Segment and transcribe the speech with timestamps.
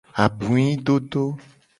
[0.23, 1.23] Abuidodo.